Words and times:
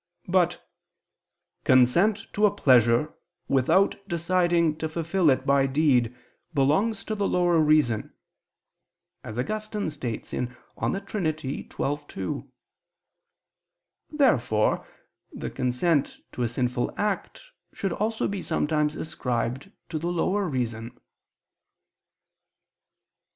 But 0.27 0.67
"consent 1.63 2.25
to 2.33 2.47
a 2.47 2.51
pleasure 2.51 3.13
without 3.47 3.97
deciding 4.07 4.77
to 4.79 4.89
fulfil 4.89 5.29
it 5.29 5.45
by 5.45 5.67
deed, 5.67 6.15
belongs 6.55 7.03
to 7.03 7.13
the 7.13 7.27
lower 7.27 7.59
reason," 7.59 8.11
as 9.23 9.37
Augustine 9.37 9.91
states 9.91 10.31
(De 10.31 11.01
Trin. 11.05 11.37
xii, 11.37 11.63
2). 11.65 12.51
Therefore 14.09 14.87
the 15.31 15.51
consent 15.51 16.17
to 16.31 16.41
a 16.41 16.47
sinful 16.49 16.91
act 16.97 17.43
should 17.71 17.93
also 17.93 18.27
be 18.27 18.41
sometimes 18.41 18.95
ascribed 18.95 19.71
to 19.89 19.99
the 19.99 20.07
lower 20.11 20.45
reason. 20.49 20.99